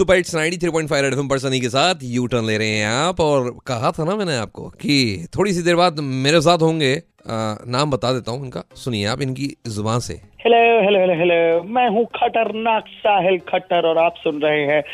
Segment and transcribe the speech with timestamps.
[0.00, 3.20] Super hits 93.5 red FM पर सनी के साथ यू टर्न ले रहे हैं आप
[3.20, 7.56] और कहा था ना मैंने आपको कि थोड़ी सी देर बाद मेरे साथ होंगे आ,
[7.66, 11.88] नाम बता देता हूँ इनका। सुनिए आप इनकी ज़ुबान से। हेलो हेलो हेलो हेलो मैं
[11.88, 14.84] हूँ खतरनाक साहिल खट्टर और आप सुन रहे हैं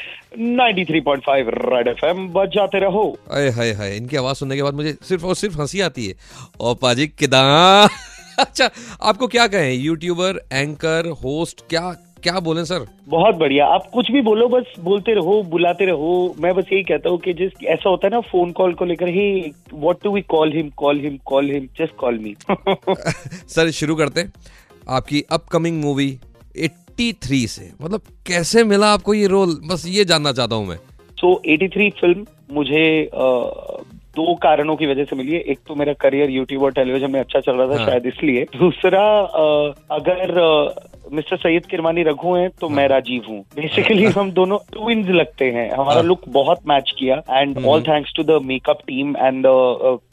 [0.57, 5.27] 93.5 रेड एफएम बजाते रहो। अरे हाय हाय। इनकी आवाज़ सुनने के बाद मुझे सिर्फ़
[5.27, 6.15] और सिर्फ़ हँसी आती है।
[6.61, 7.85] और पाजी किदा?
[8.39, 8.71] अच्छा
[9.03, 9.73] आपको क्या कहें?
[9.73, 12.85] यूट्यूबर एंकर होस्ट क्या क्या बोले सर?
[13.09, 17.11] बहुत बढ़िया। आप कुछ भी बोलो बस बोलते रहो बुलाते रहो। मैं बस यही कहता
[17.11, 20.21] हूँ कि जिस ऐसा होता है ना फ़ोन कॉल को लेकर ही what do we
[20.29, 22.35] call him call him call him just call me
[23.49, 24.33] sir शुरू करते हैं।
[24.89, 26.09] आपकी अपकमिंग मूवी
[26.59, 31.35] 83 से। मतलब कैसे मिला आपको ये रोल बस ये जानना चाहता हूँ मैं। सो
[31.35, 33.29] so, 83 फ़िल्म मुझे आ,
[34.17, 37.19] दो कारणों की वजह से मिली है। एक तो मेरा करियर यूट्यूब और टेलीविज़न में
[37.21, 39.03] अच्छा चल रहा था हाँ। शायद इसलिए। दूसरा
[39.91, 40.39] अगर
[41.13, 45.71] मिस्टर सैयद किरमानी रघु हैं तो मैं राजीव हूँ। बेसिकली हम दोनों ट्विंस लगते हैं।
[45.71, 49.47] हमारा हाँ। लुक बहुत मैच किया and all thanks to the makeup team and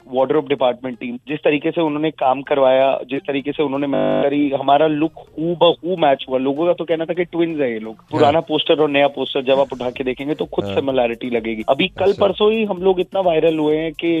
[0.06, 3.86] wardrobe department team जिस तरीके से उन्होंने काम करवाया जिस तरीके से उन्होंने
[4.24, 7.70] करी हमारा लुक हु बहू मैच हुआ। लोगों का तो कहना था कि ट्विंस है
[7.72, 10.74] ये लोग। पुराना पोस्टर और नया पोस्टर जब आप उठा के देखेंगे तो खुद हाँ।
[10.74, 14.12] सिमिलैरिटी लगेगी। अभी कल अच्छा। परसों ही हम लोग इतना वायरल हुए हैं कि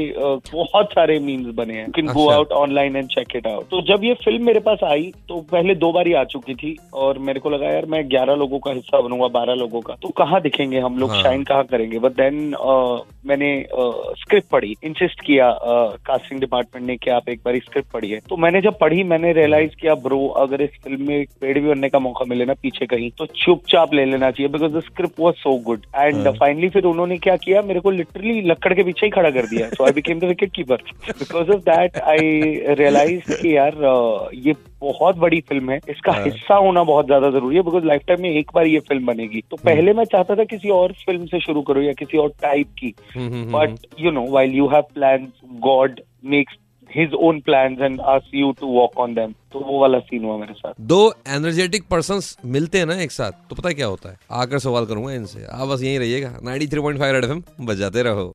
[0.52, 2.28] बहुत सारे मीम्स बने हैं। Can go.
[2.30, 5.74] Out online and check it out तो जब ये फ़िल्म मेरे पास आई तो पहले
[5.76, 8.70] दो बार ही आ चुकी थी और मेरे को लगा यार मैं ग्यारह लोगों का
[8.72, 11.10] हिस्सा बनूँगा बारह लोगों का। तो कहाँ दिखेंगे हम लोग?
[11.10, 11.98] हाँ। शाइन कहाँ करेंगे?
[11.98, 12.54] बट देन
[13.26, 13.50] मैंने
[14.18, 15.50] स्क्रिप्ट पढ़ी। इंसिस्ट किया
[16.06, 19.74] कास्टिंग डिपार्टमेंट ने कि आप एक बार स्क्रिप्ट पढ़िए। तो मैंने जब पढ़ी मैंने रियलाइज़
[19.80, 22.86] किया ब्रो अगर इस फ़िल्म में एक पेड़ भी बनने का मौका मिले ना पीछे
[22.86, 26.28] कहीं तो चुपचाप ले लेना चाहिए because the script was so good and.
[26.36, 29.68] Finally फिर उन्होंने क्या किया मेरे को लिटरली लक्कड़ के पीछे ही खड़ा कर दिया।
[29.70, 32.40] So I became the wicket keeper because of that I
[32.78, 33.82] realise कि यार
[34.46, 34.52] ये
[34.84, 38.22] बहुत बड़ी फ़िल्म है। इसका हाँ। हिस्सा होना बहुत ज़्यादा ज़रूरी है बिकॉज़ लाइफ टाइम
[38.22, 41.40] में एक बार ये फ़िल्म बनेगी। तो पहले मैं चाहता था किसी और फ़िल्म से
[41.40, 44.68] शुरू करो या किसी और टाइप की। Hmm, hmm, hmm, but you know while you
[44.68, 45.28] have plan
[45.60, 46.56] God makes
[46.90, 50.36] his own plan and ask you to walk on them तो वो वाला सीन हुआ
[50.36, 54.08] मेरे साथ। दो एनर्जेटिक पर्सन मिलते हैं ना एक साथ तो पता है क्या होता
[54.08, 54.16] है?
[54.30, 58.32] आकर सवाल करूँगा इनसे। आप बस यहीं रहिएगा। 93.5 रेड एफएम बजाते रहो।